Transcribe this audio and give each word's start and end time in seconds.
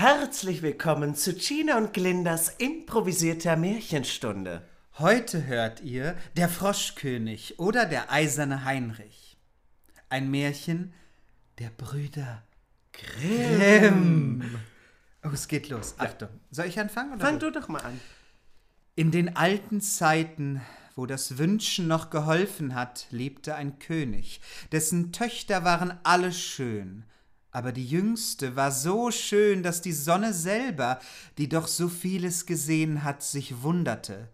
Herzlich 0.00 0.62
willkommen 0.62 1.14
zu 1.14 1.34
Gina 1.34 1.76
und 1.76 1.92
Glindas 1.92 2.48
improvisierter 2.56 3.54
Märchenstunde. 3.56 4.66
Heute 4.98 5.46
hört 5.46 5.82
ihr 5.82 6.16
Der 6.38 6.48
Froschkönig 6.48 7.58
oder 7.58 7.84
der 7.84 8.10
eiserne 8.10 8.64
Heinrich. 8.64 9.36
Ein 10.08 10.30
Märchen 10.30 10.94
der 11.58 11.68
Brüder 11.68 12.42
Grimm. 12.94 14.42
Oh, 15.22 15.28
es 15.34 15.48
geht 15.48 15.68
los. 15.68 15.96
Achtung. 15.98 16.30
Soll 16.50 16.64
ich 16.64 16.80
anfangen? 16.80 17.12
Oder 17.12 17.20
Fang 17.20 17.38
du? 17.38 17.50
du 17.50 17.60
doch 17.60 17.68
mal 17.68 17.82
an. 17.82 18.00
In 18.96 19.10
den 19.10 19.36
alten 19.36 19.82
Zeiten, 19.82 20.62
wo 20.96 21.04
das 21.04 21.36
Wünschen 21.36 21.88
noch 21.88 22.08
geholfen 22.08 22.74
hat, 22.74 23.06
lebte 23.10 23.54
ein 23.54 23.78
König, 23.78 24.40
dessen 24.72 25.12
Töchter 25.12 25.62
waren 25.62 26.00
alle 26.04 26.32
schön, 26.32 27.04
aber 27.52 27.72
die 27.72 27.86
jüngste 27.86 28.56
war 28.56 28.70
so 28.70 29.10
schön, 29.10 29.62
dass 29.62 29.82
die 29.82 29.92
Sonne 29.92 30.32
selber, 30.32 31.00
die 31.38 31.48
doch 31.48 31.66
so 31.66 31.88
vieles 31.88 32.46
gesehen 32.46 33.02
hat, 33.02 33.22
sich 33.22 33.62
wunderte, 33.62 34.28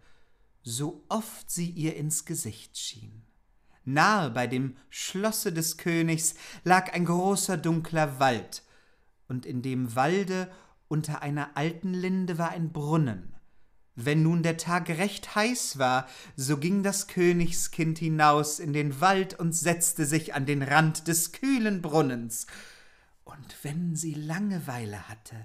so 0.63 1.03
oft 1.09 1.49
sie 1.49 1.69
ihr 1.69 1.95
ins 1.95 2.25
Gesicht 2.25 2.77
schien. 2.77 3.23
Nahe 3.85 4.29
bei 4.29 4.47
dem 4.47 4.75
Schlosse 4.89 5.53
des 5.53 5.77
Königs 5.77 6.35
lag 6.63 6.93
ein 6.93 7.05
großer 7.05 7.57
dunkler 7.57 8.19
Wald, 8.19 8.63
und 9.27 9.45
in 9.45 9.61
dem 9.61 9.95
Walde 9.95 10.49
unter 10.87 11.21
einer 11.21 11.55
alten 11.55 11.93
Linde 11.93 12.37
war 12.37 12.49
ein 12.51 12.71
Brunnen. 12.71 13.33
Wenn 13.95 14.21
nun 14.21 14.43
der 14.43 14.57
Tag 14.57 14.89
recht 14.89 15.35
heiß 15.35 15.79
war, 15.79 16.07
so 16.35 16.57
ging 16.57 16.83
das 16.83 17.07
Königskind 17.07 17.97
hinaus 17.97 18.59
in 18.59 18.71
den 18.71 19.01
Wald 19.01 19.39
und 19.39 19.53
setzte 19.53 20.05
sich 20.05 20.35
an 20.35 20.45
den 20.45 20.61
Rand 20.61 21.07
des 21.07 21.31
kühlen 21.31 21.81
Brunnens. 21.81 22.45
Und 23.27 23.57
wenn 23.63 23.95
sie 23.95 24.13
Langeweile 24.13 25.09
hatte, 25.09 25.35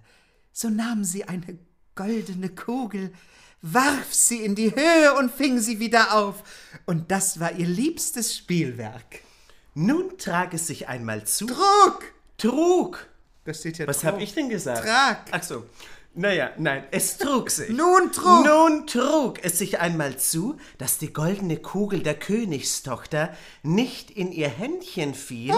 so 0.52 0.70
nahm 0.70 1.02
sie 1.02 1.24
eine 1.24 1.58
goldene 1.96 2.48
Kugel, 2.48 3.12
warf 3.60 4.14
sie 4.14 4.44
in 4.44 4.54
die 4.54 4.72
Höhe 4.72 5.14
und 5.18 5.32
fing 5.32 5.58
sie 5.58 5.80
wieder 5.80 6.14
auf, 6.14 6.44
und 6.86 7.10
das 7.10 7.40
war 7.40 7.52
ihr 7.52 7.66
liebstes 7.66 8.36
Spielwerk. 8.36 9.20
Nun 9.74 10.16
trag 10.16 10.54
es 10.54 10.68
sich 10.68 10.86
einmal 10.86 11.26
zu. 11.26 11.46
Trug! 11.46 12.12
Trug! 12.38 13.08
Das 13.44 13.58
steht 13.58 13.78
ja 13.78 13.86
Was 13.88 14.00
Trug. 14.00 14.12
hab 14.12 14.20
ich 14.20 14.32
denn 14.32 14.48
gesagt? 14.48 14.84
Trag. 14.84 15.26
Ach 15.32 15.42
so. 15.42 15.66
Naja, 16.14 16.50
nein, 16.58 16.84
es 16.90 17.16
trug 17.16 17.50
sich. 17.50 17.70
Nun 17.70 18.12
trug! 18.12 18.44
Nun 18.44 18.86
trug 18.86 19.42
es 19.42 19.58
sich 19.58 19.80
einmal 19.80 20.18
zu, 20.18 20.56
dass 20.76 20.98
die 20.98 21.10
goldene 21.10 21.56
Kugel 21.56 22.02
der 22.02 22.14
Königstochter 22.14 23.34
nicht 23.62 24.10
in 24.10 24.30
ihr 24.30 24.50
Händchen 24.50 25.14
fiel, 25.14 25.54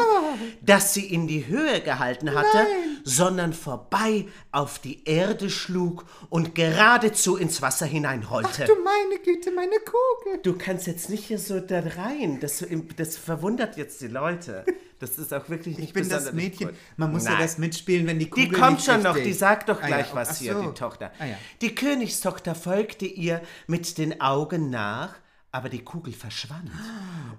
das 0.63 0.95
sie 0.95 1.13
in 1.13 1.27
die 1.27 1.49
Höhe 1.49 1.81
gehalten 1.81 2.35
hatte, 2.35 2.67
sondern 3.03 3.53
vorbei 3.53 4.27
auf 4.53 4.79
die 4.79 5.03
Erde 5.09 5.51
schlug 5.51 6.05
und 6.31 6.55
geradezu 6.55 7.37
ins 7.37 7.61
Wasser 7.61 7.87
hineinrollte. 7.87 8.67
Du 8.67 8.77
meine 8.77 9.21
Güte, 9.25 9.51
meine 9.51 9.79
Kugel! 9.81 10.39
Du 10.45 10.57
kannst 10.57 10.87
jetzt 10.87 11.11
nicht 11.11 11.25
hier 11.25 11.41
so 11.41 11.59
da 11.59 11.83
rein. 11.97 12.39
Das, 12.39 12.65
das 12.97 13.17
verwundert 13.17 13.77
jetzt 13.77 14.01
die 14.03 14.07
Leute. 14.07 14.65
Das 15.01 15.19
ist 15.19 15.35
auch 15.35 15.49
wirklich 15.49 15.77
nicht 15.79 15.89
Ich 15.89 15.93
bin 15.93 16.09
das 16.09 16.33
Mädchen. 16.33 16.69
gut. 16.69 16.77
Man 16.97 17.13
muss 17.13 17.25
ja 17.25 17.33
Nein. 17.33 17.43
das 17.43 17.59
mitspielen, 17.59 18.07
wenn 18.07 18.19
die 18.19 18.31
Kugel 18.31 18.49
Die 18.49 18.55
kommt 18.55 18.81
schon 18.83 19.03
noch, 19.03 19.17
die 19.17 19.33
sagt 19.33 19.69
doch 19.69 19.83
Ah 19.83 19.87
gleich 19.87 20.09
ja, 20.11 20.15
was 20.15 20.31
ach 20.31 20.37
hier, 20.37 20.55
so. 20.55 20.63
die 20.63 20.75
Tochter. 20.75 21.11
Ah 21.19 21.27
ja. 21.27 21.37
Die 21.61 21.75
Königstochter 21.75 22.55
folgte 22.55 23.07
ihr 23.07 23.43
mit 23.67 23.99
den 23.99 24.21
Augen 24.21 24.71
nach, 24.71 25.15
aber 25.51 25.69
die 25.69 25.83
Kugel 25.85 26.13
verschwand. 26.13 26.71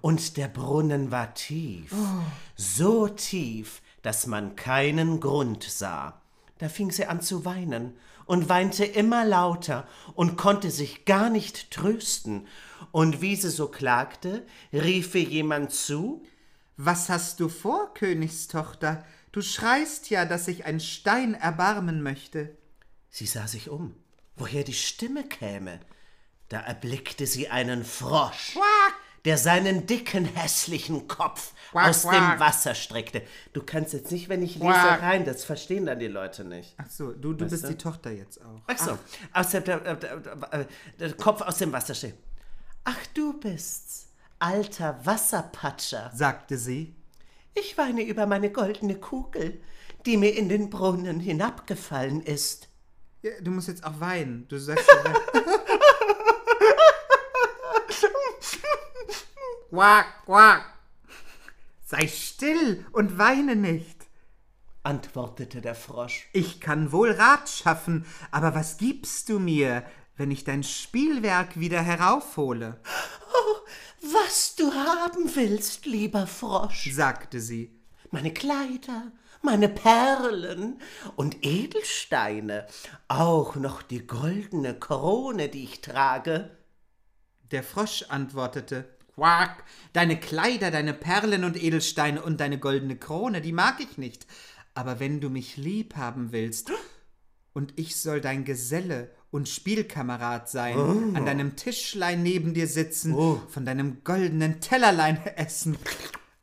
Und 0.01 0.37
der 0.37 0.47
Brunnen 0.47 1.11
war 1.11 1.33
tief, 1.33 1.91
Oh. 1.93 2.23
so 2.55 3.07
tief, 3.07 3.81
dass 4.01 4.27
man 4.27 4.55
keinen 4.55 5.19
Grund 5.19 5.63
sah. 5.63 6.21
Da 6.59 6.69
fing 6.69 6.91
sie 6.91 7.05
an 7.07 7.21
zu 7.21 7.43
weinen 7.45 7.93
und 8.25 8.47
weinte 8.49 8.85
immer 8.85 9.25
lauter 9.25 9.87
und 10.13 10.37
konnte 10.37 10.71
sich 10.71 11.05
gar 11.05 11.29
nicht 11.29 11.71
trösten. 11.71 12.47
Und 12.91 13.21
wie 13.21 13.35
sie 13.35 13.49
so 13.49 13.67
klagte, 13.67 14.45
rief 14.71 15.15
ihr 15.15 15.23
jemand 15.23 15.71
zu, 15.71 16.23
Was 16.77 17.09
hast 17.09 17.39
du 17.39 17.49
vor, 17.49 17.93
Königstochter? 17.93 19.03
Du 19.31 19.41
schreist 19.41 20.09
ja, 20.09 20.25
dass 20.25 20.45
sich 20.45 20.65
ein 20.65 20.79
Stein 20.79 21.33
erbarmen 21.33 22.01
möchte. 22.01 22.57
Sie 23.09 23.25
sah 23.25 23.47
sich 23.47 23.69
um, 23.69 23.95
woher 24.35 24.63
die 24.63 24.73
Stimme 24.73 25.23
käme. 25.23 25.79
Da 26.49 26.59
erblickte 26.59 27.27
sie 27.27 27.49
einen 27.49 27.83
Frosch, 27.83 28.57
der 29.23 29.37
seinen 29.37 29.87
dicken, 29.87 30.25
hässlichen 30.25 31.07
Kopf 31.07 31.53
Quack, 31.71 31.89
aus 31.89 32.03
dem 32.03 32.11
quack. 32.11 32.39
Wasser 32.39 32.75
streckte. 32.75 33.23
Du 33.53 33.63
kannst 33.63 33.93
jetzt 33.93 34.11
nicht, 34.11 34.29
wenn 34.29 34.43
ich 34.43 34.55
lese, 34.55 34.65
Quack. 34.65 35.01
rein, 35.01 35.25
das 35.25 35.43
verstehen 35.43 35.85
dann 35.85 35.99
die 35.99 36.07
Leute 36.07 36.45
nicht. 36.45 36.75
Ach 36.77 36.89
so, 36.89 37.11
du, 37.11 37.33
du 37.33 37.47
bist 37.47 37.63
du? 37.63 37.69
die 37.69 37.77
Tochter 37.77 38.11
jetzt 38.11 38.39
auch. 38.41 38.61
Ach 38.67 38.77
so, 38.77 38.97
aus 39.33 39.49
dem, 39.49 39.63
der, 39.63 39.79
der, 39.79 39.95
der, 39.95 40.17
der, 40.17 40.67
der 40.99 41.13
Kopf 41.13 41.41
aus 41.41 41.57
dem 41.57 41.71
Wasser 41.71 41.95
steht. 41.95 42.15
Ach, 42.83 43.05
du 43.13 43.39
bist's, 43.39 44.04
alter 44.39 45.05
Wasserpatscher. 45.05 46.11
sagte 46.13 46.57
sie. 46.57 46.95
Ich 47.53 47.77
weine 47.77 48.03
über 48.03 48.25
meine 48.25 48.51
goldene 48.51 48.95
Kugel, 48.95 49.61
die 50.05 50.17
mir 50.17 50.35
in 50.35 50.49
den 50.49 50.69
Brunnen 50.69 51.19
hinabgefallen 51.19 52.21
ist. 52.21 52.67
Ja, 53.21 53.31
du 53.41 53.51
musst 53.51 53.69
jetzt 53.69 53.85
auch 53.85 53.99
weinen. 53.99 54.47
Du 54.47 54.57
sagst 54.57 54.87
ja 54.87 55.03
quack, 59.69 60.25
quack. 60.25 60.73
Sei 61.85 62.07
still 62.07 62.85
und 62.91 63.17
weine 63.17 63.55
nicht. 63.55 64.07
antwortete 64.83 65.61
der 65.61 65.75
Frosch. 65.75 66.29
Ich 66.33 66.61
kann 66.61 66.91
wohl 66.91 67.11
Rat 67.11 67.49
schaffen, 67.49 68.05
aber 68.31 68.53
was 68.53 68.77
gibst 68.77 69.29
du 69.29 69.39
mir, 69.39 69.83
wenn 70.17 70.31
ich 70.31 70.43
dein 70.43 70.63
Spielwerk 70.63 71.59
wieder 71.59 71.81
heraufhole? 71.81 72.79
Was 74.01 74.55
du 74.55 74.73
haben 74.73 75.35
willst, 75.35 75.85
lieber 75.85 76.27
Frosch. 76.27 76.91
sagte 76.93 77.39
sie. 77.39 77.71
Meine 78.11 78.31
Kleider, 78.31 79.11
meine 79.41 79.67
Perlen 79.67 80.79
und 81.15 81.45
Edelsteine, 81.45 82.67
auch 83.07 83.55
noch 83.55 83.81
die 83.81 84.05
goldene 84.05 84.77
Krone, 84.77 85.49
die 85.49 85.63
ich 85.63 85.81
trage. 85.81 86.55
Der 87.51 87.63
Frosch 87.63 88.05
antwortete, 88.09 88.85
Quack, 89.15 89.63
deine 89.93 90.19
Kleider, 90.19 90.71
deine 90.71 90.93
Perlen 90.93 91.43
und 91.43 91.61
Edelsteine 91.61 92.21
und 92.21 92.39
deine 92.39 92.59
goldene 92.59 92.97
Krone, 92.97 93.41
die 93.41 93.53
mag 93.53 93.79
ich 93.79 93.97
nicht. 93.97 94.27
Aber 94.73 94.99
wenn 94.99 95.21
du 95.21 95.29
mich 95.29 95.57
lieb 95.57 95.95
haben 95.95 96.31
willst 96.31 96.71
und 97.53 97.73
ich 97.77 97.95
soll 97.95 98.19
dein 98.19 98.43
Geselle 98.43 99.09
und 99.35 99.49
Spielkamerad 99.49 100.49
sein, 100.49 100.77
an 101.13 101.25
deinem 101.25 101.57
Tischlein 101.57 102.23
neben 102.23 102.53
dir 102.53 102.67
sitzen, 102.67 103.13
von 103.49 103.65
deinem 103.65 104.01
goldenen 104.05 104.61
Tellerlein 104.61 105.19
essen, 105.35 105.77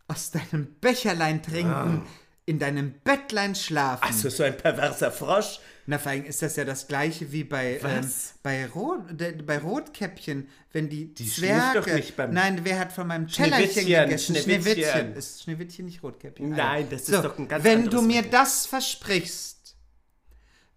aus 0.08 0.30
deinem 0.30 0.68
Becherlein 0.82 1.42
trinken, 1.42 2.02
in 2.44 2.58
deinem 2.58 2.92
Bettlein 3.02 3.54
schlafen. 3.54 4.04
Also 4.04 4.28
so 4.28 4.42
ein 4.42 4.56
perverser 4.58 5.10
Frosch. 5.10 5.58
Na, 5.86 5.98
vor 5.98 6.12
allem 6.12 6.24
ist 6.26 6.42
das 6.42 6.54
ja 6.56 6.64
das 6.64 6.86
gleiche 6.86 7.32
wie 7.32 7.42
bei, 7.44 7.80
ähm, 7.82 8.08
bei, 8.42 8.66
Rot, 8.66 9.00
bei 9.46 9.58
Rotkäppchen, 9.58 10.46
wenn 10.72 10.88
die, 10.88 11.12
schläft 11.16 11.34
Zwerge... 11.72 11.80
doch 11.80 11.86
nicht 11.96 12.16
beim- 12.16 12.32
Nein, 12.32 12.60
wer 12.62 12.78
hat 12.78 12.92
von 12.92 13.08
meinem 13.08 13.26
Tellerchen 13.26 13.86
gegessen? 13.86 14.36
Schneewittchen. 14.36 14.74
Schneewittchen. 14.74 15.16
Ist 15.16 15.42
Schneewittchen 15.42 15.86
nicht 15.86 16.02
Rotkäppchen? 16.02 16.50
Nein, 16.50 16.86
das 16.90 17.00
ist 17.02 17.08
so, 17.08 17.22
doch 17.22 17.36
ein 17.38 17.48
ganz 17.48 17.64
Wenn 17.64 17.86
du 17.86 18.00
mir 18.02 18.22
das 18.22 18.66
versprichst, 18.66 19.61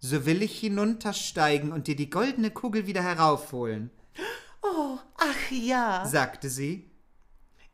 so 0.06 0.24
will 0.24 0.42
ich 0.42 0.60
hinuntersteigen 0.60 1.72
und 1.72 1.88
dir 1.88 1.96
die 1.96 2.10
goldene 2.10 2.50
Kugel 2.50 2.86
wieder 2.86 3.02
heraufholen, 3.02 3.90
Ach 5.18 5.50
ja. 5.50 6.04
sagte 6.06 6.48
sie. 6.48 6.90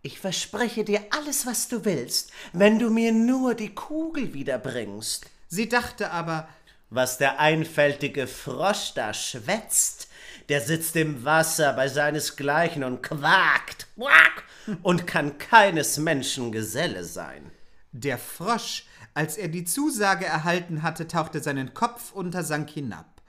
Ich 0.03 0.19
verspreche 0.19 0.85
dir 0.85 1.05
alles, 1.11 1.47
was 1.47 1.69
du 1.69 1.85
willst, 1.85 2.33
wenn 2.53 2.79
du 2.79 2.91
mir 2.91 3.13
nur 3.13 3.55
die 3.55 3.75
Kugel 3.75 4.35
wiederbringst. 4.35 5.27
Sie 5.49 5.69
dachte 5.69 6.11
aber, 6.11 6.49
Was 6.91 7.17
der 7.17 7.41
einfältige 7.41 8.27
Frosch 8.27 8.93
da 8.95 9.15
schwätzt, 9.15 10.09
der 10.51 10.61
sitzt 10.61 10.95
im 10.97 11.25
Wasser 11.25 11.73
bei 11.73 11.89
seinesgleichen 11.89 12.85
und 12.85 13.03
quakt, 13.03 13.87
quack, 13.97 14.45
und 14.83 15.07
kann 15.07 15.39
keines 15.39 15.97
Menschen 15.97 16.53
Geselle 16.53 17.05
sein. 17.05 17.51
Der 17.93 18.19
Frosch, 18.19 18.85
als 19.15 19.37
er 19.37 19.49
die 19.49 19.65
Zusage 19.65 20.25
erhalten 20.25 20.83
hatte, 20.83 21.07
tauchte 21.07 21.41
seinen 21.41 21.75
Kopf 21.75 22.13
unter, 22.13 22.45
sank 22.45 22.71
hinab. 22.71 23.23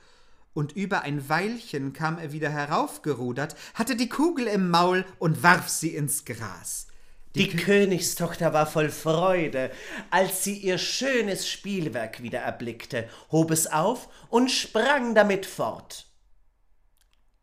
Und 0.53 0.71
über 0.73 1.01
ein 1.01 1.27
Weilchen 1.29 1.93
kam 1.93 2.17
er 2.17 2.31
wieder 2.31 2.49
heraufgerudert, 2.49 3.55
hatte 3.73 3.95
die 3.95 4.09
Kugel 4.09 4.47
im 4.47 4.69
Maul 4.69 5.03
und 5.19 5.41
warf 5.41 5.67
sie 5.67 5.95
ins 5.95 6.25
Gras. 6.25 6.87
Die 7.35 7.47
Königstochter 7.47 8.53
war 8.53 8.67
voll 8.67 8.89
Freude, 8.89 9.71
als 10.11 10.43
sie 10.43 10.55
ihr 10.55 10.77
schönes 10.77 11.49
Spielwerk 11.49 12.21
wieder 12.21 12.39
erblickte, 12.39 13.09
hob 13.31 13.49
es 13.49 13.65
auf 13.65 14.07
und 14.29 14.51
sprang 14.51 15.15
damit 15.15 15.47
fort. 15.47 16.05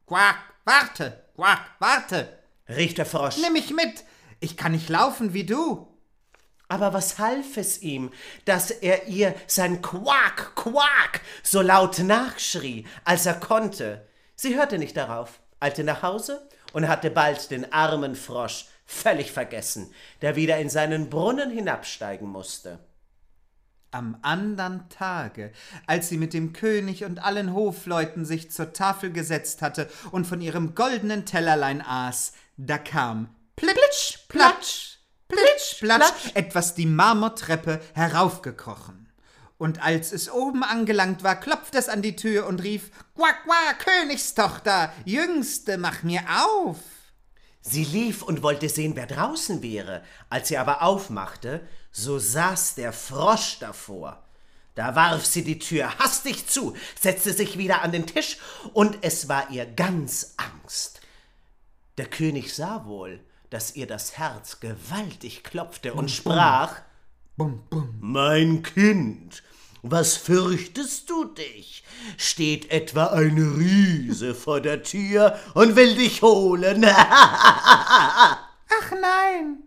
Quack, 0.07 0.39
warte, 0.65 1.25
quack, 1.35 1.73
warte, 1.81 2.39
Rief 2.69 2.95
der 2.95 3.07
Frosch. 3.07 3.39
nimm 3.39 3.53
mich 3.53 3.71
mit, 3.75 4.05
ich 4.39 4.57
kann 4.57 4.71
nicht 4.71 4.89
laufen 4.89 5.35
wie 5.35 5.45
du. 5.45 5.89
Aber 6.71 6.93
was 6.93 7.19
half 7.19 7.57
es 7.57 7.83
ihm, 7.83 8.13
dass 8.45 8.71
er 8.71 9.09
ihr 9.09 9.35
sein 9.49 9.83
Quak, 9.83 10.55
Quak 10.55 11.21
so 11.43 11.63
laut 11.63 11.99
nachschrie, 11.99 12.87
als 13.05 13.27
er 13.27 13.35
konnte? 13.35 14.07
Sie 14.37 14.57
hörte 14.57 14.79
nicht 14.79 14.97
darauf, 14.97 15.41
eilte 15.59 15.83
nach 15.83 16.05
Hause 16.05 16.49
und 16.73 16.87
hatte 16.87 17.11
bald 17.11 17.51
den 17.51 17.73
armen 17.73 18.15
Frosch 18.15 18.67
völlig 18.87 19.33
vergessen, 19.33 19.93
der 20.23 20.37
wieder 20.37 20.59
in 20.59 20.71
seinen 20.71 21.11
Brunnen 21.11 21.51
hinabsteigen 21.51 22.29
musste. 22.29 22.79
Am 23.91 24.19
andern 24.23 24.89
Tage, 24.91 25.51
als 25.89 26.09
sie 26.09 26.19
mit 26.19 26.33
dem 26.33 26.53
König 26.53 27.05
und 27.05 27.19
allen 27.19 27.53
Hofleuten 27.53 28.25
sich 28.25 28.53
zur 28.53 28.73
Tafel 28.73 29.11
gesetzt 29.11 29.61
hatte 29.61 29.91
und 30.13 30.25
von 30.25 30.41
ihrem 30.41 30.77
goldenen 30.77 31.27
Tellerlein 31.27 31.83
aß, 31.83 32.33
da 32.57 32.79
kam 32.79 33.35
plitsch, 33.57 34.19
platsch, 34.29 34.90
plitsch, 35.31 35.81
platsch, 35.81 36.35
etwas 36.35 36.75
die 36.75 36.87
Marmortreppe 36.87 37.81
heraufgekrochen. 37.95 39.11
Und 39.59 39.83
als 39.83 40.13
es 40.13 40.31
oben 40.31 40.63
angelangt 40.65 41.23
war, 41.23 41.39
klopfte 41.39 41.79
es 41.79 41.89
an 41.89 42.03
die 42.03 42.17
Tür 42.17 42.47
und 42.47 42.63
rief, 42.63 42.91
Quack, 43.15 43.45
quack, 43.45 43.79
Königstochter, 43.79 44.93
Jüngste, 45.05 45.77
mach 45.77 46.03
mir 46.03 46.23
auf! 46.45 46.79
Sie 47.61 47.85
lief 47.85 48.23
und 48.23 48.43
wollte 48.43 48.69
sehen, 48.69 48.97
wer 48.97 49.07
draußen 49.07 49.63
wäre. 49.63 50.03
Als 50.31 50.49
sie 50.49 50.57
aber 50.57 50.83
aufmachte, 50.83 51.61
so 51.93 52.19
saß 52.19 52.75
der 52.77 52.93
Frosch 52.93 53.59
davor. 53.59 54.25
Da 54.75 54.95
warf 54.95 55.27
sie 55.27 55.45
die 55.45 55.59
Tür 55.59 55.99
hastig 55.99 56.47
zu, 56.47 56.75
setzte 56.99 57.35
sich 57.35 57.59
wieder 57.59 57.83
an 57.83 57.93
den 57.93 58.07
Tisch, 58.07 58.39
und 58.73 58.99
es 59.03 59.29
war 59.29 59.51
ihr 59.51 59.67
ganz 59.67 60.35
Angst. 60.39 61.01
Der 61.99 62.07
König 62.07 62.55
sah 62.55 62.87
wohl, 62.87 63.21
dass 63.51 63.77
ihr 63.77 63.87
das 63.87 64.19
Herz 64.19 64.61
gewaltig 64.61 65.43
klopfte 65.45 65.95
und 65.95 66.11
sprach 66.11 66.81
Bum, 67.37 67.63
bum. 67.71 67.95
Mein 68.01 68.63
Kind, 68.63 69.43
was 69.83 70.17
fürchtest 70.17 71.09
du 71.09 71.25
dich? 71.25 71.85
Steht 72.19 72.71
etwa 72.71 73.07
ein 73.07 73.39
Riese 73.59 74.35
vor 74.35 74.61
der 74.61 74.83
Tür 74.83 75.39
und 75.55 75.75
will 75.77 75.95
dich 75.97 76.21
holen? 76.23 76.85
Ach 76.89 78.39
nein! 78.93 79.59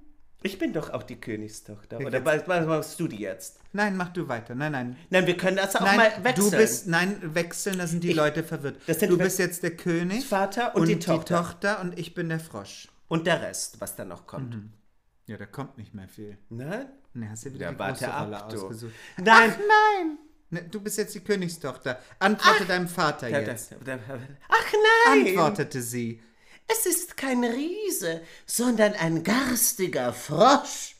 Ich 0.46 0.60
bin 0.60 0.74
doch 0.74 0.90
auch 0.90 1.04
die 1.04 1.16
Königstochter. 1.16 2.00
Oder 2.00 2.24
was, 2.26 2.46
was 2.48 2.66
machst 2.66 3.00
du 3.00 3.08
die 3.08 3.20
jetzt? 3.22 3.60
Nein, 3.72 3.96
mach 3.96 4.10
du 4.10 4.28
weiter. 4.28 4.54
Nein, 4.56 4.74
nein. 4.74 4.98
Nein, 5.10 5.26
wir 5.26 5.38
können 5.38 5.56
das 5.56 5.74
auch 5.78 5.82
Nein, 5.82 5.96
mal 5.96 6.12
wechseln. 6.24 6.52
du 6.52 6.58
bist, 6.58 6.88
nein, 6.88 7.18
wechseln, 7.34 7.78
da 7.78 7.88
sind 7.88 8.04
die 8.04 8.10
Ich- 8.10 8.16
Leute 8.16 8.44
verwirrt. 8.44 8.82
das 8.86 9.00
sind 9.00 9.10
du 9.10 9.18
bist 9.18 9.40
jetzt 9.40 9.64
der 9.64 9.76
König, 9.78 10.26
Vater 10.26 10.76
und 10.76 10.88
die 10.90 11.00
Tochter. 11.00 11.38
Tochter 11.42 11.80
und 11.82 11.98
ich 11.98 12.14
bin 12.14 12.28
der 12.30 12.42
Frosch. 12.42 12.90
Und 13.08 13.28
der 13.28 13.42
Rest, 13.42 13.80
was 13.80 13.96
dann 13.96 14.08
noch 14.10 14.26
kommt. 14.26 14.56
Ja, 15.28 15.38
da 15.38 15.46
kommt 15.46 15.78
nicht 15.78 15.94
mehr 15.94 16.08
viel. 16.08 16.38
Nein? 16.50 16.88
Ne, 17.14 17.30
hast 17.30 17.46
du 17.46 17.54
wieder 17.54 17.68
Ja, 17.68 17.72
die 17.72 17.78
große 17.78 18.12
ab, 18.14 18.26
Rolle 18.26 18.38
du. 18.50 18.62
ausgesucht. 18.66 18.94
Nein. 19.18 19.54
Ach 19.54 19.58
nein! 19.60 20.18
Ne, 20.50 20.64
du 20.64 20.82
bist 20.82 20.98
jetzt 20.98 21.14
die 21.16 21.20
Königstochter. 21.20 22.00
Antworte 22.20 22.66
deinem 22.66 22.88
Vater 22.88 23.30
Da- 23.30 23.40
jetzt. 23.40 23.72
da- 23.72 23.96
da- 23.98 24.20
Ach 24.50 24.74
nein! 25.08 25.28
Antwortete 25.28 25.82
sie. 25.82 26.22
Es 26.68 26.86
ist 26.86 27.16
kein 27.18 27.44
Riese, 27.44 28.22
sondern 28.46 28.94
ein 28.94 29.24
garstiger 29.24 30.12
Frosch. 30.14 30.96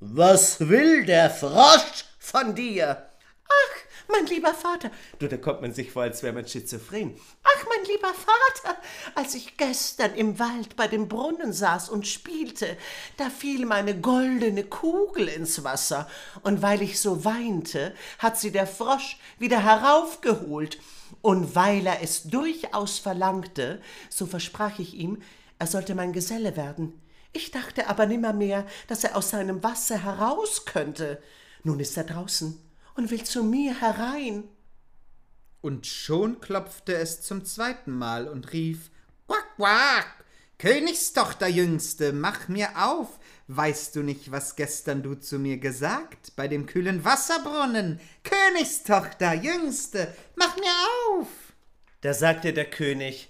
Was 0.00 0.58
will 0.68 1.04
der 1.06 1.30
Frosch 1.30 2.04
von 2.18 2.54
dir? 2.54 3.08
Ach, 3.44 3.76
mein 4.12 4.26
lieber 4.26 4.54
Vater. 4.54 4.90
Du, 5.18 5.26
da 5.26 5.36
kommt 5.36 5.62
man 5.62 5.72
sich 5.72 5.90
vor, 5.90 6.02
als 6.02 6.22
wäre 6.22 6.32
man 6.32 6.46
schizophren. 6.46 7.16
Ach, 7.42 7.66
mein 7.68 7.84
lieber 7.86 8.12
Vater, 8.14 8.78
als 9.14 9.34
ich 9.34 9.56
gestern 9.56 10.14
im 10.14 10.38
Wald 10.38 10.76
bei 10.76 10.86
dem 10.86 11.08
Brunnen 11.08 11.52
saß 11.52 11.88
und 11.88 12.06
spielte, 12.06 12.76
da 13.16 13.30
fiel 13.30 13.66
meine 13.66 13.98
goldene 13.98 14.64
Kugel 14.64 15.28
ins 15.28 15.64
Wasser, 15.64 16.08
und 16.42 16.62
weil 16.62 16.82
ich 16.82 17.00
so 17.00 17.24
weinte, 17.24 17.94
hat 18.18 18.38
sie 18.38 18.52
der 18.52 18.66
Frosch 18.66 19.18
wieder 19.38 19.62
heraufgeholt. 19.62 20.78
Und 21.20 21.54
weil 21.54 21.86
er 21.86 22.02
es 22.02 22.24
durchaus 22.24 22.98
verlangte, 22.98 23.80
so 24.08 24.26
versprach 24.26 24.78
ich 24.78 24.94
ihm, 24.94 25.22
er 25.58 25.66
sollte 25.66 25.94
mein 25.94 26.12
Geselle 26.12 26.56
werden. 26.56 27.00
Ich 27.32 27.50
dachte 27.50 27.88
aber 27.88 28.06
nimmermehr, 28.06 28.66
dass 28.88 29.04
er 29.04 29.16
aus 29.16 29.30
seinem 29.30 29.62
Wasser 29.62 30.02
heraus 30.02 30.64
könnte. 30.64 31.22
Nun 31.64 31.80
ist 31.80 31.96
er 31.96 32.04
draußen 32.04 32.71
und 32.94 33.10
will 33.10 33.24
zu 33.24 33.42
mir 33.42 33.80
herein. 33.80 34.44
Und 35.60 35.86
schon 35.86 36.40
klopfte 36.40 36.94
es 36.94 37.22
zum 37.22 37.44
zweiten 37.44 37.92
Mal 37.92 38.28
und 38.28 38.52
rief: 38.52 38.90
Quack, 39.26 39.56
quack! 39.56 40.24
Königstochter 40.58 41.48
Jüngste, 41.48 42.12
mach 42.12 42.48
mir 42.48 42.68
auf! 42.76 43.18
Weißt 43.48 43.96
du 43.96 44.02
nicht, 44.02 44.30
was 44.30 44.54
gestern 44.54 45.02
du 45.02 45.16
zu 45.16 45.38
mir 45.38 45.58
gesagt? 45.58 46.36
Bei 46.36 46.46
dem 46.46 46.66
kühlen 46.66 47.04
Wasserbrunnen? 47.04 48.00
Königstochter 48.22 49.34
Jüngste, 49.34 50.14
mach 50.36 50.54
mir 50.56 50.72
auf! 51.10 51.26
Da 52.00 52.14
sagte 52.14 52.52
der 52.52 52.70
König, 52.70 53.28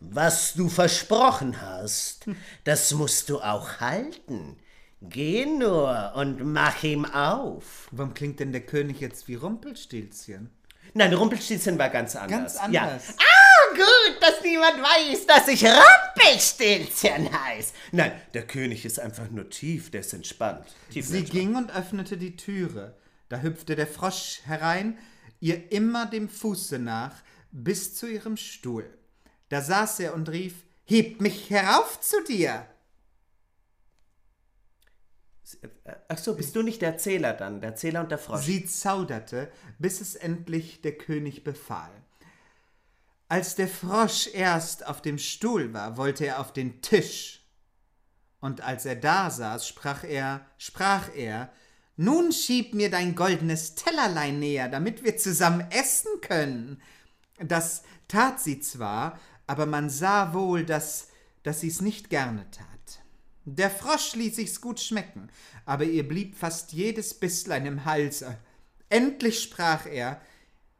was 0.00 0.54
du 0.54 0.68
versprochen 0.68 1.60
hast, 1.60 2.26
das 2.64 2.92
musst 2.92 3.28
du 3.28 3.40
auch 3.40 3.80
halten. 3.80 4.56
Geh 5.08 5.46
nur 5.46 6.12
und 6.14 6.44
mach 6.44 6.82
ihm 6.84 7.04
auf. 7.04 7.88
Warum 7.90 8.14
klingt 8.14 8.40
denn 8.40 8.52
der 8.52 8.60
König 8.60 9.00
jetzt 9.00 9.26
wie 9.28 9.34
Rumpelstilzchen? 9.34 10.50
Nein, 10.94 11.12
Rumpelstilzchen 11.12 11.78
war 11.78 11.88
ganz 11.88 12.14
anders. 12.14 12.54
Ganz 12.54 12.56
anders. 12.58 13.08
Ja. 13.08 13.14
Ah, 13.18 13.74
gut, 13.74 14.22
dass 14.22 14.42
niemand 14.42 14.76
weiß, 14.78 15.26
dass 15.26 15.48
ich 15.48 15.64
Rumpelstilzchen 15.64 17.30
heiß. 17.32 17.72
Nein, 17.92 18.12
der 18.34 18.46
König 18.46 18.84
ist 18.84 19.00
einfach 19.00 19.28
nur 19.30 19.50
tief, 19.50 19.90
der 19.90 20.00
ist 20.00 20.12
entspannt. 20.12 20.66
Tief 20.90 21.06
Sie 21.06 21.18
entspannt. 21.18 21.40
ging 21.40 21.56
und 21.56 21.74
öffnete 21.74 22.16
die 22.16 22.36
Türe. 22.36 22.96
Da 23.28 23.40
hüpfte 23.40 23.74
der 23.74 23.86
Frosch 23.86 24.40
herein, 24.44 24.98
ihr 25.40 25.72
immer 25.72 26.06
dem 26.06 26.28
Fuße 26.28 26.78
nach, 26.78 27.14
bis 27.50 27.96
zu 27.96 28.06
ihrem 28.06 28.36
Stuhl. 28.36 28.86
Da 29.48 29.62
saß 29.62 30.00
er 30.00 30.14
und 30.14 30.28
rief: 30.30 30.62
Heb 30.84 31.20
mich 31.20 31.50
herauf 31.50 32.00
zu 32.00 32.22
dir! 32.24 32.66
Ach 36.08 36.18
so, 36.18 36.36
bist 36.36 36.54
du 36.54 36.62
nicht 36.62 36.82
der 36.82 36.92
Erzähler 36.92 37.32
dann, 37.32 37.60
der 37.60 37.70
Erzähler 37.70 38.00
und 38.00 38.10
der 38.10 38.18
Frosch? 38.18 38.44
Sie 38.44 38.64
zauderte, 38.64 39.50
bis 39.78 40.00
es 40.00 40.14
endlich 40.14 40.82
der 40.82 40.96
König 40.96 41.44
befahl. 41.44 41.90
Als 43.28 43.54
der 43.54 43.68
Frosch 43.68 44.28
erst 44.32 44.86
auf 44.86 45.02
dem 45.02 45.18
Stuhl 45.18 45.72
war, 45.72 45.96
wollte 45.96 46.26
er 46.26 46.40
auf 46.40 46.52
den 46.52 46.82
Tisch. 46.82 47.40
Und 48.40 48.60
als 48.60 48.84
er 48.84 48.96
da 48.96 49.30
saß, 49.30 49.66
sprach 49.66 50.04
er, 50.04 50.44
sprach 50.58 51.14
er, 51.14 51.50
nun 51.96 52.32
schieb 52.32 52.74
mir 52.74 52.90
dein 52.90 53.14
goldenes 53.14 53.74
Tellerlein 53.74 54.38
näher, 54.38 54.68
damit 54.68 55.04
wir 55.04 55.16
zusammen 55.16 55.66
essen 55.70 56.20
können. 56.20 56.82
Das 57.38 57.82
tat 58.08 58.40
sie 58.40 58.60
zwar, 58.60 59.18
aber 59.46 59.66
man 59.66 59.90
sah 59.90 60.34
wohl, 60.34 60.64
dass, 60.64 61.08
dass 61.42 61.60
sie's 61.60 61.80
nicht 61.80 62.10
gerne 62.10 62.50
tat. 62.50 62.71
Der 63.44 63.70
Frosch 63.70 64.14
ließ 64.14 64.36
sich's 64.36 64.60
gut 64.60 64.78
schmecken, 64.78 65.28
aber 65.66 65.84
ihr 65.84 66.06
blieb 66.06 66.36
fast 66.36 66.72
jedes 66.72 67.14
Bisslein 67.14 67.66
im 67.66 67.84
Halse. 67.84 68.38
Endlich 68.88 69.42
sprach 69.42 69.86
er, 69.86 70.20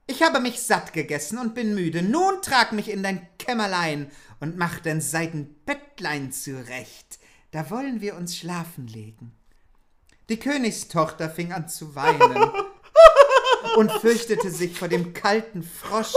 ich 0.06 0.22
habe 0.22 0.40
mich 0.40 0.60
satt 0.60 0.92
gegessen 0.92 1.38
und 1.38 1.54
bin 1.54 1.74
müde. 1.74 2.02
Nun 2.02 2.42
trag 2.42 2.72
mich 2.72 2.90
in 2.90 3.02
dein 3.02 3.26
Kämmerlein 3.38 4.10
und 4.40 4.56
mach 4.56 4.80
dein 4.80 5.00
Seidenbettlein 5.00 6.32
zurecht. 6.32 7.18
Da 7.50 7.70
wollen 7.70 8.00
wir 8.00 8.16
uns 8.16 8.36
schlafen 8.36 8.86
legen. 8.86 9.32
Die 10.28 10.38
Königstochter 10.38 11.30
fing 11.30 11.52
an 11.52 11.68
zu 11.68 11.94
weinen 11.94 12.50
und 13.76 13.92
fürchtete 13.92 14.50
sich 14.50 14.78
vor 14.78 14.88
dem 14.88 15.14
kalten 15.14 15.62
Frosch, 15.62 16.14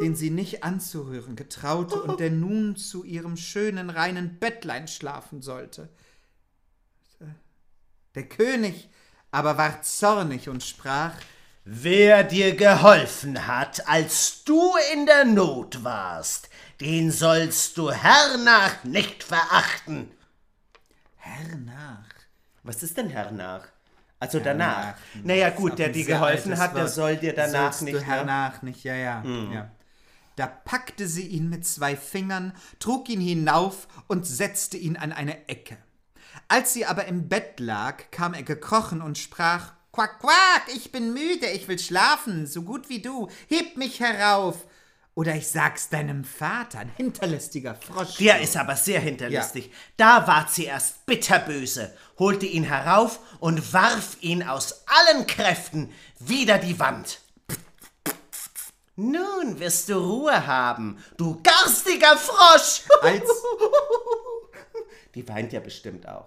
den 0.00 0.14
sie 0.14 0.30
nicht 0.30 0.64
anzurühren 0.64 1.36
getraute 1.36 2.00
und 2.02 2.20
der 2.20 2.30
nun 2.30 2.76
zu 2.76 3.04
ihrem 3.04 3.36
schönen, 3.36 3.90
reinen 3.90 4.38
Bettlein 4.38 4.88
schlafen 4.88 5.42
sollte. 5.42 5.88
Der 8.14 8.28
König 8.28 8.88
aber 9.30 9.58
ward 9.58 9.84
zornig 9.84 10.48
und 10.48 10.62
sprach, 10.62 11.12
Wer 11.70 12.24
dir 12.24 12.56
geholfen 12.56 13.46
hat, 13.46 13.86
als 13.86 14.42
du 14.44 14.72
in 14.94 15.04
der 15.04 15.26
Not 15.26 15.84
warst, 15.84 16.48
den 16.80 17.10
sollst 17.10 17.76
du 17.76 17.90
hernach 17.90 18.84
nicht 18.84 19.22
verachten. 19.22 20.10
Hernach. 21.16 22.08
Was 22.62 22.82
ist 22.82 22.96
denn 22.96 23.10
hernach? 23.10 23.68
Also 24.18 24.40
danach. 24.40 24.76
Hernach. 24.76 24.98
Naja 25.24 25.50
gut, 25.50 25.78
der 25.78 25.90
dir 25.90 26.06
geholfen 26.06 26.56
hat, 26.56 26.74
der 26.74 26.88
soll 26.88 27.16
dir 27.18 27.34
danach 27.34 27.78
nicht 27.82 27.94
du 27.94 28.00
ne? 28.00 28.06
hernach 28.06 28.62
nicht, 28.62 28.84
ja, 28.84 28.94
ja, 28.94 29.22
ja. 29.52 29.70
Da 30.38 30.46
packte 30.46 31.08
sie 31.08 31.26
ihn 31.26 31.50
mit 31.50 31.66
zwei 31.66 31.96
Fingern, 31.96 32.52
trug 32.78 33.08
ihn 33.08 33.20
hinauf 33.20 33.88
und 34.06 34.24
setzte 34.24 34.76
ihn 34.76 34.96
an 34.96 35.10
eine 35.10 35.48
Ecke. 35.48 35.76
Als 36.46 36.72
sie 36.72 36.86
aber 36.86 37.06
im 37.06 37.28
Bett 37.28 37.58
lag, 37.58 38.04
kam 38.12 38.34
er 38.34 38.44
gekrochen 38.44 39.02
und 39.02 39.18
sprach, 39.18 39.72
Quack, 39.90 40.20
quack, 40.20 40.62
ich 40.76 40.92
bin 40.92 41.12
müde, 41.12 41.46
ich 41.46 41.66
will 41.66 41.80
schlafen, 41.80 42.46
so 42.46 42.62
gut 42.62 42.88
wie 42.88 43.02
du, 43.02 43.28
heb 43.48 43.76
mich 43.76 43.98
herauf. 43.98 44.64
Oder 45.16 45.34
ich 45.34 45.48
sag's 45.48 45.88
deinem 45.88 46.22
Vater, 46.22 46.78
ein 46.78 46.92
hinterlistiger 46.96 47.74
Frosch. 47.74 48.18
Der 48.18 48.40
ist 48.40 48.56
aber 48.56 48.76
sehr 48.76 49.00
hinterlistig. 49.00 49.72
Da 49.96 50.28
ward 50.28 50.52
sie 50.52 50.66
erst 50.66 51.04
bitterböse, 51.06 51.92
holte 52.20 52.46
ihn 52.46 52.62
herauf 52.62 53.18
und 53.40 53.72
warf 53.72 54.18
ihn 54.20 54.44
aus 54.44 54.84
allen 54.86 55.26
Kräften 55.26 55.92
wider 56.20 56.58
die 56.58 56.78
Wand. 56.78 57.22
Nun 59.00 59.60
wirst 59.60 59.88
du 59.88 59.94
Ruhe 59.94 60.46
haben, 60.46 60.98
du 61.16 61.40
garstiger 61.42 62.16
Frosch! 62.16 62.82
Als 63.02 63.22
Die 65.14 65.26
weint 65.28 65.52
ja 65.52 65.60
bestimmt 65.60 66.06
auch. 66.08 66.26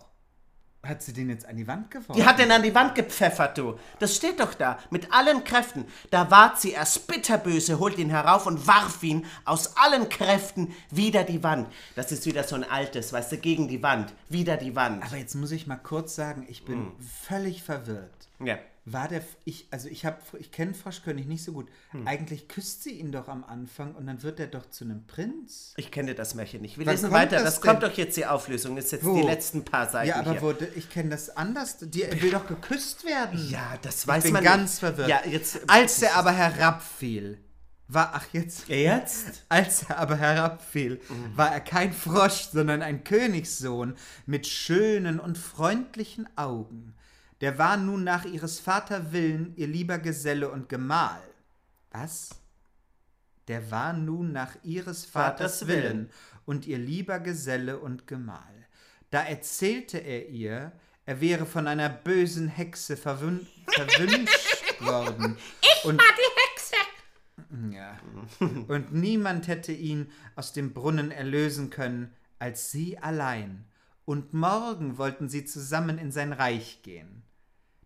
hat 0.83 1.01
sie 1.03 1.11
den 1.13 1.29
jetzt 1.29 1.45
an 1.45 1.57
die 1.57 1.67
Wand 1.67 1.91
geworfen. 1.91 2.13
Die 2.13 2.25
hat 2.25 2.39
den 2.39 2.49
an 2.51 2.63
die 2.63 2.73
Wand 2.73 2.95
gepfeffert, 2.95 3.57
du. 3.57 3.77
Das 3.99 4.15
steht 4.15 4.39
doch 4.39 4.53
da, 4.53 4.79
mit 4.89 5.11
allen 5.13 5.43
Kräften. 5.43 5.85
Da 6.11 6.31
ward 6.31 6.59
sie 6.61 6.71
erst 6.71 7.07
bitterböse, 7.07 7.77
holt 7.77 7.97
ihn 7.99 8.09
herauf 8.09 8.47
und 8.47 8.65
warf 8.67 9.03
ihn 9.03 9.25
aus 9.45 9.75
allen 9.77 10.07
Kräften 10.09 10.73
wider 10.89 11.23
die 11.25 11.43
Wand. 11.43 11.67
Das 11.95 12.11
ist 12.13 12.25
wieder 12.25 12.43
so 12.45 12.55
ein 12.55 12.63
altes, 12.63 13.11
weißt 13.13 13.33
du, 13.33 13.37
gegen 13.37 13.67
die 13.67 13.83
Wand, 13.83 14.13
wider 14.29 14.55
die 14.57 14.75
Wand. 14.77 15.03
Aber 15.05 15.17
jetzt 15.17 15.35
muss 15.35 15.51
ich 15.51 15.67
mal 15.67 15.75
kurz 15.75 16.15
sagen, 16.15 16.45
ich 16.49 16.63
bin 16.65 16.77
Hm. 16.79 16.91
völlig 17.27 17.61
verwirrt. 17.63 18.29
Ja. 18.43 18.57
War 18.83 19.07
der, 19.07 19.21
ich, 19.45 19.67
also 19.69 19.87
ich 19.89 20.05
habe, 20.05 20.17
ich 20.39 20.51
kenne 20.51 20.73
Froschkönig 20.73 21.27
nicht 21.27 21.43
so 21.43 21.53
gut. 21.53 21.69
Hm. 21.91 22.07
Eigentlich 22.07 22.47
küsst 22.47 22.81
sie 22.81 22.91
ihn 22.99 23.11
doch 23.11 23.27
am 23.27 23.43
Anfang 23.43 23.93
und 23.93 24.07
dann 24.07 24.23
wird 24.23 24.39
er 24.39 24.47
doch 24.47 24.71
zu 24.71 24.85
einem 24.85 25.05
Prinz. 25.05 25.73
Ich 25.77 25.91
kenne 25.91 26.15
das 26.15 26.33
Märchen 26.33 26.61
nicht. 26.63 26.79
Wir 26.79 26.87
Wann 26.87 26.95
lesen 26.95 27.11
weiter. 27.11 27.35
das 27.37 27.43
Das, 27.43 27.61
kommt 27.61 27.83
doch 27.83 27.93
jetzt 27.95 28.17
die 28.17 28.25
Auflösung. 28.25 28.75
Das 28.75 28.85
ist 28.85 28.91
jetzt 28.93 29.05
Wo? 29.05 29.15
die 29.15 29.27
letzten 29.27 29.63
paar 29.65 29.87
Seiten 29.87 30.09
ja, 30.09 30.15
aber 30.15 30.41
wurde, 30.41 30.67
ich 30.75 30.89
kenne 30.89 31.09
das 31.09 31.29
anders. 31.37 31.77
Die, 31.79 32.01
er 32.01 32.19
will 32.23 32.31
doch 32.31 32.47
geküsst 32.47 33.05
werden. 33.05 33.39
Ja, 33.49 33.77
das 33.83 34.01
ich 34.01 34.07
weiß 34.07 34.23
bin 34.23 34.33
man 34.33 34.43
ganz 34.43 34.71
nicht. 34.71 34.79
verwirrt. 34.79 35.09
Ja, 35.09 35.21
jetzt. 35.29 35.59
Als 35.67 36.01
er 36.01 36.15
aber 36.15 36.31
herabfiel, 36.31 37.37
war, 37.87 38.11
ach 38.15 38.25
jetzt, 38.33 38.67
Jetzt? 38.67 39.43
Als 39.49 39.83
er 39.89 39.99
aber 39.99 40.15
herabfiel, 40.15 41.01
war 41.35 41.51
er 41.51 41.59
kein 41.59 41.93
Frosch, 41.93 42.47
sondern 42.51 42.81
ein 42.81 43.03
Königssohn 43.03 43.95
mit 44.25 44.47
schönen 44.47 45.19
und 45.19 45.37
freundlichen 45.37 46.27
Augen. 46.37 46.95
Der 47.41 47.57
war 47.57 47.75
nun 47.75 48.03
nach 48.03 48.25
ihres 48.25 48.59
Vater 48.59 49.11
Willen 49.11 49.53
ihr 49.55 49.67
lieber 49.67 49.97
Geselle 49.97 50.49
und 50.51 50.69
Gemahl. 50.69 51.21
Was? 51.91 52.29
Der 53.47 53.71
war 53.71 53.93
nun 53.93 54.31
nach 54.31 54.55
ihres 54.63 55.05
Vaters, 55.05 55.59
Vaters 55.59 55.67
Willen 55.67 55.83
Willen. 55.83 56.09
und 56.45 56.67
ihr 56.67 56.77
lieber 56.77 57.19
Geselle 57.19 57.79
und 57.79 58.05
Gemahl. 58.05 58.67
Da 59.09 59.23
erzählte 59.23 59.97
er 59.97 60.29
ihr, 60.29 60.71
er 61.05 61.19
wäre 61.19 61.47
von 61.47 61.67
einer 61.67 61.89
bösen 61.89 62.47
Hexe 62.47 62.95
verwün 62.95 63.47
verwünscht 63.67 64.79
worden. 64.81 65.35
Ich 65.61 65.85
und 65.85 65.97
war 65.97 66.05
die 66.15 66.31
Hexe! 66.41 67.75
Ja. 67.75 67.99
Und 68.67 68.93
niemand 68.93 69.47
hätte 69.47 69.71
ihn 69.71 70.11
aus 70.35 70.53
dem 70.53 70.73
Brunnen 70.73 71.11
erlösen 71.11 71.71
können, 71.71 72.13
als 72.37 72.71
sie 72.71 72.99
allein. 72.99 73.65
Und 74.05 74.33
morgen 74.33 74.97
wollten 74.97 75.27
sie 75.27 75.43
zusammen 75.43 75.97
in 75.97 76.11
sein 76.11 76.33
Reich 76.33 76.81
gehen. 76.83 77.23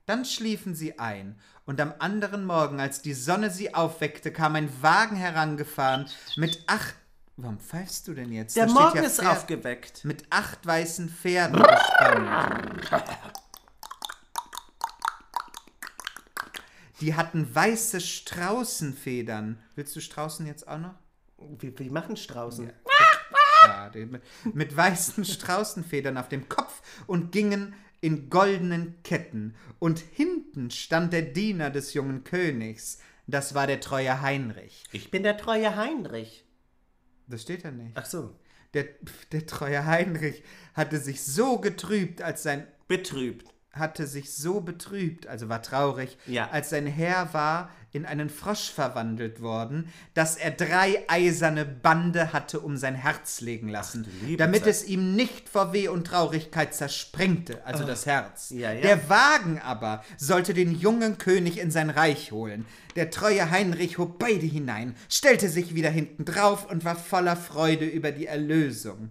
Dann 0.05 0.23
schliefen 0.23 0.75
sie 0.75 0.99
ein, 0.99 1.39
und 1.65 1.81
am 1.81 1.93
anderen 1.97 2.45
Morgen, 2.45 2.79
als 2.79 3.01
die 3.01 3.15
Sonne 3.15 3.49
sie 3.49 3.73
aufweckte, 3.73 4.31
kam 4.31 4.55
ein 4.55 4.69
Wagen 4.83 5.15
herangefahren 5.15 6.07
mit 6.35 6.63
acht. 6.67 6.93
Warum 7.37 7.59
pfeifst 7.59 8.07
du 8.07 8.13
denn 8.13 8.31
jetzt? 8.31 8.55
Der 8.55 8.65
Da 8.65 8.69
steht 8.69 8.81
Morgen 8.81 8.97
ja 8.97 9.03
ist 9.03 9.19
Pferd- 9.19 9.31
aufgeweckt. 9.31 10.05
Mit 10.05 10.25
acht 10.29 10.63
weißen 10.65 11.09
Pferden 11.09 11.61
gespannt. 11.61 13.09
Die 17.01 17.15
hatten 17.15 17.53
weiße 17.53 17.99
Straußenfedern. 17.99 19.59
Willst 19.75 19.95
du 19.95 19.99
Straußen 20.01 20.45
jetzt 20.45 20.67
auch 20.67 20.77
noch? 20.77 20.93
Wie, 21.59 21.77
wie 21.77 21.89
machen 21.89 22.15
Straußen? 22.15 22.71
Ja, 23.63 23.89
die, 23.89 24.05
mit, 24.05 24.21
mit 24.55 24.77
weißen 24.77 25.25
Straußenfedern 25.25 26.17
auf 26.17 26.29
dem 26.29 26.47
Kopf 26.47 26.81
und 27.07 27.31
gingen 27.31 27.73
in 28.05 28.29
goldenen 28.29 29.01
Ketten. 29.01 29.55
Und 29.79 29.97
hinten 29.97 30.69
stand 30.69 31.11
der 31.11 31.23
Diener 31.23 31.71
des 31.71 31.95
jungen 31.95 32.23
Königs. 32.23 32.99
Das 33.25 33.55
war 33.55 33.65
der 33.65 33.79
treue 33.79 34.21
Heinrich. 34.21 34.83
Ich 34.91 35.09
bin 35.09 35.23
der 35.23 35.37
treue 35.37 35.75
Heinrich. 35.75 36.45
Das 37.25 37.41
steht 37.41 37.65
da 37.65 37.71
nicht. 37.71 37.93
Ach 37.95 38.05
so. 38.05 38.35
Der, 38.75 38.85
der 39.31 39.47
treue 39.47 39.87
Heinrich 39.87 40.43
hatte 40.75 40.99
sich 40.99 41.23
so 41.23 41.57
getrübt, 41.57 42.21
als 42.21 42.43
sein 42.43 42.67
Betrübt. 42.87 43.54
Hatte 43.75 44.07
sich 44.07 44.33
so 44.33 44.61
betrübt, 44.61 45.27
also 45.27 45.49
war 45.49 45.61
traurig, 45.61 46.17
Ja. 46.25 46.49
als 46.51 46.69
sein 46.69 46.87
Herr 46.87 47.33
war 47.33 47.69
in 47.91 48.05
einen 48.05 48.29
Frosch 48.29 48.71
verwandelt 48.71 49.41
worden, 49.41 49.87
dass 50.13 50.35
er 50.35 50.51
drei 50.51 51.05
eiserne 51.07 51.63
Bande 51.65 52.33
hatte 52.33 52.59
um 52.59 52.75
sein 52.75 52.95
Herz 52.95 53.39
legen 53.39 53.69
lassen, 53.69 54.05
liebe 54.21 54.35
damit 54.37 54.61
Zeit. 54.63 54.67
es 54.69 54.85
ihm 54.85 55.15
nicht 55.15 55.47
vor 55.47 55.71
Weh 55.71 55.87
und 55.87 56.05
Traurigkeit 56.07 56.73
zersprengte, 56.73 57.65
also 57.65 57.85
das 57.85 58.05
Herz. 58.05 58.49
Ja, 58.49 58.73
ja. 58.73 58.81
Der 58.81 59.09
Wagen 59.09 59.59
aber 59.59 60.03
sollte 60.17 60.53
den 60.53 60.75
jungen 60.75 61.17
König 61.17 61.57
in 61.57 61.71
sein 61.71 61.89
Reich 61.89 62.33
holen. 62.33 62.65
Der 62.97 63.11
treue 63.11 63.49
Heinrich 63.49 63.97
hob 63.97 64.19
beide 64.19 64.45
hinein, 64.45 64.95
stellte 65.09 65.47
sich 65.47 65.73
wieder 65.75 65.89
hinten 65.89 66.25
drauf 66.25 66.69
und 66.69 66.83
war 66.83 66.95
voller 66.97 67.37
Freude 67.37 67.85
über 67.85 68.11
die 68.11 68.25
Erlösung. 68.25 69.09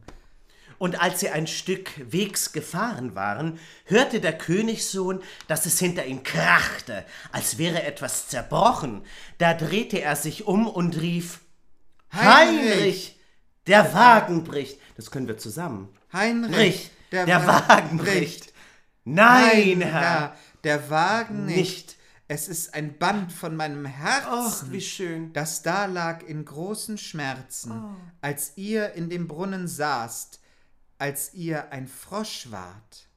Und 0.85 1.01
als 1.01 1.21
sie 1.21 1.31
ein 1.31 1.47
Stück 1.47 1.93
Wegs 2.13 2.53
gefahren 2.53 3.15
waren, 3.15 3.59
hörte 3.87 4.21
der 4.21 4.37
Königssohn, 4.37 5.23
dass 5.49 5.65
es 5.65 5.79
hinter 5.79 6.05
ihm 6.05 6.23
krachte, 6.25 7.07
als 7.33 7.57
wäre 7.57 7.85
etwas 7.85 8.29
zerbrochen. 8.29 9.01
Da 9.39 9.55
drehte 9.55 10.03
er 10.03 10.15
sich 10.15 10.47
um 10.47 10.67
und 10.67 11.01
rief: 11.01 11.41
Heinrich! 12.13 12.27
Heinrich, 12.75 13.21
der 13.67 13.95
Wagen 13.95 14.45
bricht. 14.45 14.79
Das 14.99 15.11
können 15.11 15.27
wir 15.27 15.39
zusammen. 15.39 15.89
Heinrich, 16.13 16.55
Rich, 16.55 16.91
der, 17.13 17.47
Wagen 17.47 17.97
bricht. 17.97 18.53
Nein, 19.05 19.81
Herr. 19.81 20.01
Herr, 20.01 20.37
der 20.65 20.91
Wagen 20.91 21.47
nicht. 21.47 21.57
Nicht. 21.57 21.97
Es 22.29 22.47
ist 22.47 22.75
ein 22.75 22.99
Band 22.99 23.33
von 23.33 23.57
meinem 23.57 23.87
Herzen, 23.87 24.29
Ach, 24.29 24.65
wie 24.71 24.83
schön. 24.83 25.33
das 25.33 25.63
da 25.63 25.87
lag 25.87 26.23
in 26.25 26.45
großen 26.45 26.99
Schmerzen, 26.99 27.73
Oh. 27.73 27.97
als 28.21 28.53
ihr 28.57 28.93
in 28.93 29.09
dem 29.09 29.29
Brunnen 29.29 29.67
saßt, 29.67 30.41
als 31.05 31.35
ihr 31.35 31.71
ein 31.71 31.87
Frosch 31.87 32.51
wart. 32.51 33.11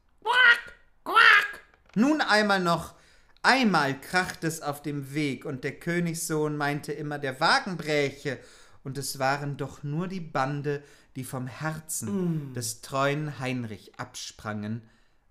Nun 1.95 2.19
einmal 2.19 2.59
noch, 2.59 2.95
einmal 3.43 4.01
kracht 4.01 4.43
es 4.43 4.61
auf 4.61 4.81
dem 4.81 5.13
Weg, 5.13 5.45
und 5.45 5.63
der 5.63 5.79
Königssohn 5.79 6.57
meinte 6.57 6.91
immer, 6.91 7.17
der 7.17 7.39
Wagen 7.39 7.77
bräche, 7.77 8.39
und 8.83 8.97
es 8.97 9.19
waren 9.19 9.55
doch 9.55 9.83
nur 9.83 10.09
die 10.09 10.19
Bande, 10.19 10.83
die 11.15 11.23
vom 11.23 11.47
Herzen 11.47 12.53
des 12.53 12.81
treuen 12.81 13.39
Heinrich 13.39 13.97
absprangen, 13.97 14.81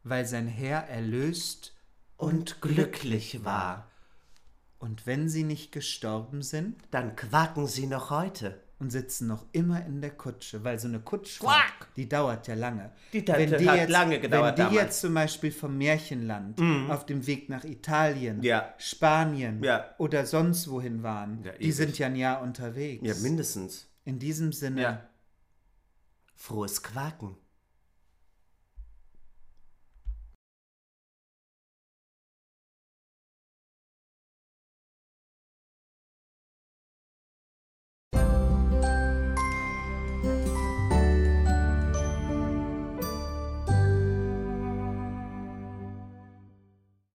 weil 0.03 0.25
sein 0.25 0.49
Herr 0.49 0.89
erlöst 0.89 1.75
Und 2.17 2.63
glücklich 2.63 3.45
war. 3.45 3.91
und 4.79 5.07
wenn 5.07 5.29
sie 5.29 5.45
nicht 5.45 5.73
gestorben 5.73 6.41
sind 6.41 6.81
Dann 6.91 7.17
quaken 7.17 7.67
sie 7.67 7.87
noch 7.87 8.09
heute. 8.09 8.66
Und 8.79 8.91
sitzen 8.91 9.27
noch 9.27 9.47
immer 9.53 9.85
in 9.87 10.01
der 10.03 10.11
Kutsche, 10.11 10.63
weil 10.63 10.79
so 10.79 10.87
eine 10.87 11.01
Kutschfahrt, 11.01 11.79
Quack! 11.79 11.95
die 11.97 12.07
dauert 12.09 12.47
ja 12.47 12.55
lange. 12.55 12.91
Die 13.13 13.25
da- 13.25 13.35
hat 13.35 13.89
lange 13.89 14.21
gedauert 14.21 14.59
Wenn 14.59 14.67
die 14.69 14.75
damals. 14.75 14.83
jetzt 14.83 15.01
zum 15.01 15.15
Beispiel 15.15 15.51
vom 15.51 15.79
Märchenland 15.79 16.61
auf 16.91 17.07
dem 17.07 17.27
Weg 17.27 17.49
nach 17.49 17.65
Italien, 17.65 18.43
Ja. 18.43 18.75
Spanien 18.79 19.63
Ja. 19.65 19.95
oder 19.99 20.27
sonst 20.27 20.69
wohin 20.69 21.03
waren, 21.03 21.43
Ja, 21.43 21.53
die 21.53 21.73
sind 21.73 21.99
ja 21.99 22.07
ein 22.09 22.17
Jahr 22.17 22.43
unterwegs. 22.43 23.07
Ja, 23.07 23.15
mindestens. 23.23 23.87
in 24.05 24.19
diesem 24.19 24.53
Sinne. 24.53 25.09
Frohes 26.35 26.83
Quaken. 26.83 27.37